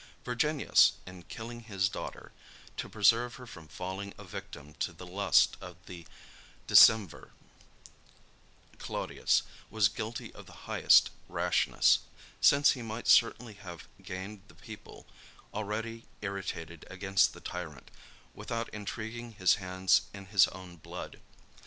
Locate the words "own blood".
20.47-21.19